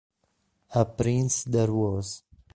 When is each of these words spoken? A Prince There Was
A 0.69 0.83
Prince 0.83 1.43
There 1.47 1.71
Was 1.71 2.23